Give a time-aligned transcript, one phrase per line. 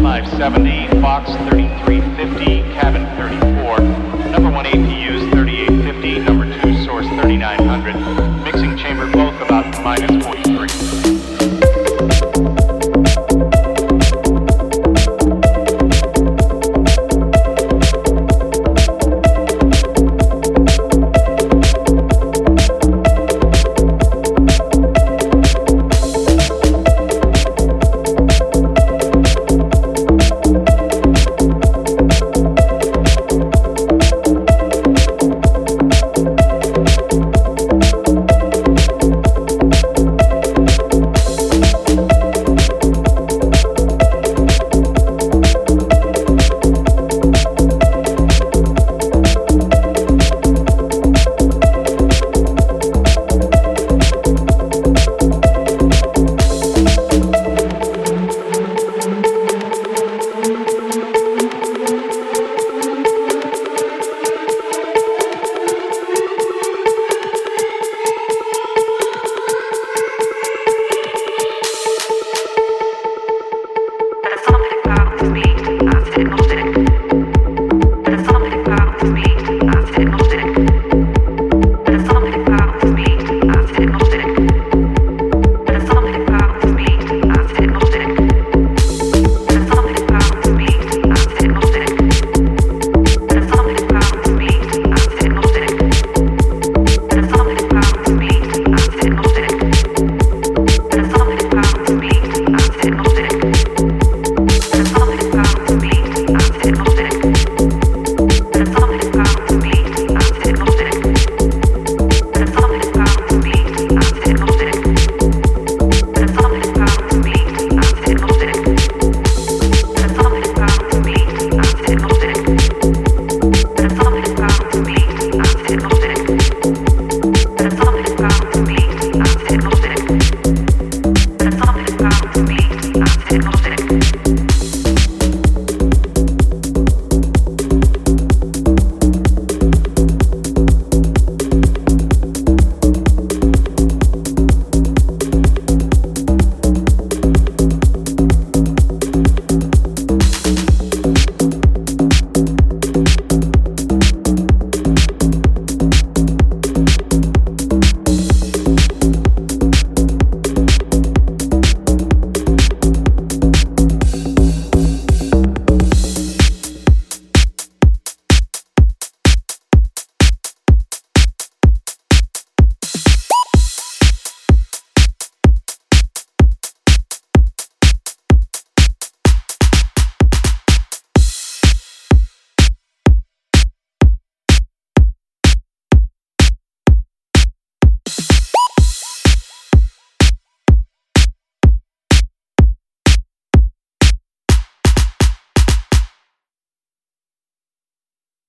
[0.00, 2.59] 570, Fox 3350,